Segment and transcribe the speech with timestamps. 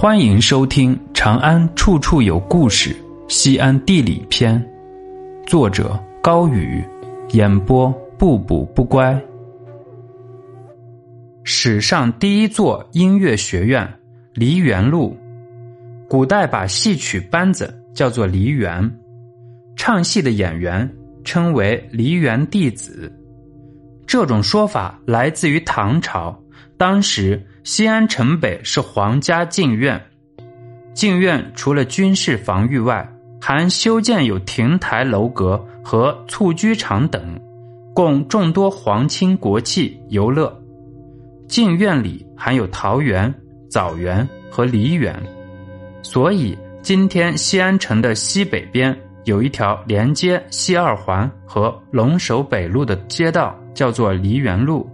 [0.00, 2.90] 欢迎收听《长安处处有故事·
[3.26, 4.64] 西安地理篇》，
[5.50, 6.80] 作者高宇，
[7.30, 9.20] 演播不补不乖。
[11.42, 13.92] 史上第一座音乐学院——
[14.34, 15.16] 梨园路，
[16.08, 18.88] 古代把戏曲班子叫做梨园，
[19.74, 20.88] 唱戏的演员
[21.24, 23.12] 称为梨园弟子。
[24.06, 26.40] 这种说法来自于唐朝，
[26.76, 27.44] 当时。
[27.64, 30.00] 西安城北是皇家禁苑，
[30.94, 33.06] 禁苑除了军事防御外，
[33.40, 37.38] 还修建有亭台楼阁和蹴鞠场等，
[37.94, 40.56] 供众多皇亲国戚游乐。
[41.46, 43.32] 禁院里还有桃园、
[43.70, 45.14] 枣园和梨园，
[46.02, 54.88] 所以今天西安城的西北边有一条连接西二环和龙首北路的街道，叫做梨园路。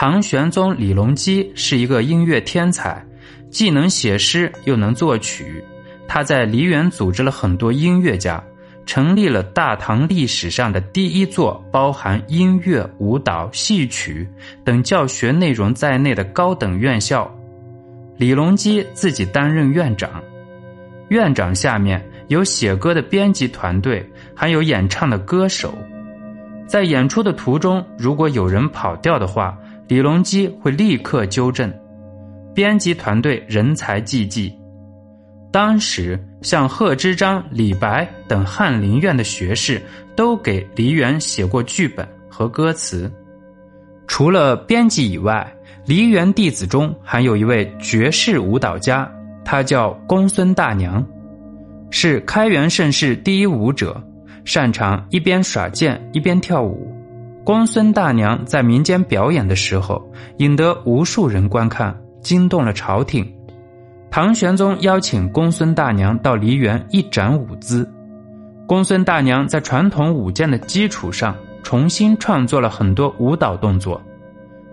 [0.00, 3.04] 唐玄宗李隆基是一个音乐天才，
[3.50, 5.60] 既能写诗又能作曲。
[6.06, 8.40] 他在梨园组织了很多音乐家，
[8.86, 14.24] 成立了大唐历史上的第一座包含音乐、舞蹈、戏曲
[14.64, 17.28] 等教学内容在内的高等院校。
[18.16, 20.22] 李隆基自己担任院长，
[21.08, 25.76] 院长下面有写歌的编辑团队，还有演唱的歌手。
[26.68, 31.72] 在演出的途中，如果有人跑调的话，李隆基会立刻纠正，
[32.54, 34.54] 编辑团队人才济济。
[35.50, 39.80] 当时像贺知章、李白等翰林院的学士
[40.14, 43.10] 都给梨园写过剧本和歌词。
[44.06, 45.50] 除了编辑以外，
[45.86, 49.10] 梨园弟子中还有一位绝世舞蹈家，
[49.42, 51.02] 他叫公孙大娘，
[51.90, 53.98] 是开元盛世第一舞者，
[54.44, 56.94] 擅长一边耍剑一边跳舞。
[57.48, 63.26] 公孙大娘在民间表演的时候，引得无数人观看，惊动了朝廷。
[64.10, 67.90] 唐玄宗邀请公孙大娘到梨园一展舞姿。
[68.66, 73.98] 公孙大娘在传统舞剑的基础上，重新创作了很多舞蹈动作，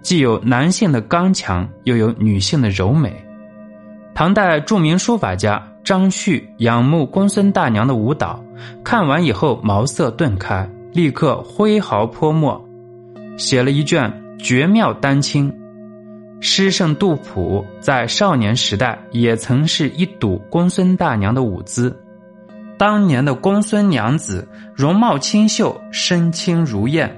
[0.00, 3.12] 既有男性的刚强，又有女性的柔美。
[4.14, 8.40] 唐代著名书法家张旭仰慕公孙大娘的舞蹈，
[8.84, 10.70] 看完以后茅塞顿开。
[10.92, 12.60] 立刻挥毫泼墨，
[13.40, 15.50] 写了一卷绝妙丹青。
[16.42, 21.98] 诗圣杜甫在少年时代也曾是一睹公孙大娘的舞姿。
[22.78, 27.10] 当年的公孙娘子容貌清秀，身轻如燕，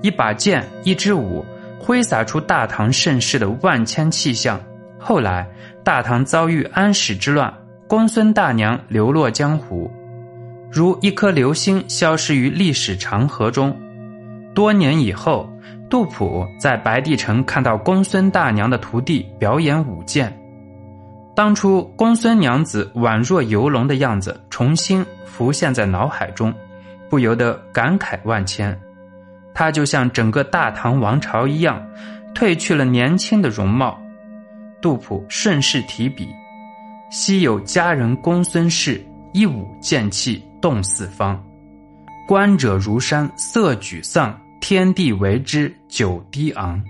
[0.00, 1.44] 一把剑，一支舞，
[1.78, 4.60] 挥洒出大唐盛世的万千气象。
[4.98, 5.48] 后来
[5.82, 7.52] 大唐遭遇安史之乱，
[7.88, 9.90] 公孙大娘流落江湖。
[10.70, 13.76] 如一颗流星消失于历史长河中。
[14.52, 15.48] 多年以后，
[15.88, 20.32] 杜甫在白帝城看到公孙大娘的徒弟表演舞剑，
[21.34, 26.52] 当初公孙娘子宛若游龙的样子重新浮现在脑海中，
[27.08, 28.78] 不由得感慨万千。
[29.52, 31.80] 她就像整个大唐王朝一样，
[32.34, 34.00] 褪去了年轻的容貌。
[34.80, 36.28] 杜甫顺势提笔
[37.10, 41.38] ：“昔有佳人公孙氏，一舞剑气。”动四方，
[42.26, 44.34] 观者如山色沮丧，
[44.66, 46.82] 天地为之久低昂。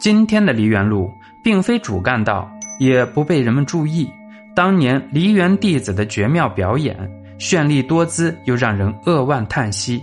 [0.00, 1.10] 今天的梨园路
[1.44, 4.10] 并非主干道，也不被人们注意。
[4.54, 6.96] 当年梨园弟子的绝妙表演，
[7.38, 10.02] 绚丽多姿，又让人扼腕叹息。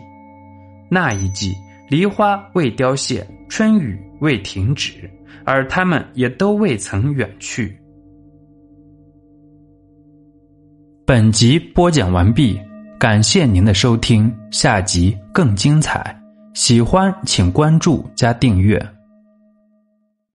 [0.88, 1.56] 那一季，
[1.90, 5.10] 梨花未凋谢，春雨未停止，
[5.46, 7.76] 而他们也都未曾远去。
[11.08, 12.56] 本集播讲完毕。
[13.00, 16.23] 感谢您的收听，下集更精彩。
[16.54, 19.03] 喜欢请关注加订阅。